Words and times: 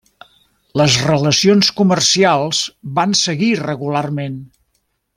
Les 0.81 0.95
relacions 1.09 1.69
comercials 1.81 2.63
van 3.01 3.17
seguir 3.23 3.51
regularment. 3.63 4.43